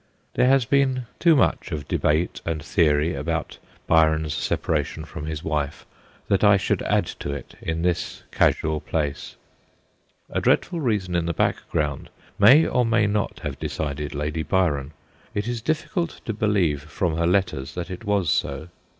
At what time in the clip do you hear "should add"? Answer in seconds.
6.57-7.05